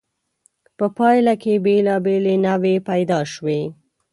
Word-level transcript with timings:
په 0.77 0.85
پایله 0.97 1.33
کې 1.41 1.53
بېلابېلې 1.65 2.35
نوعې 2.45 2.75
پیدا 2.89 3.19
شوې. 3.33 3.61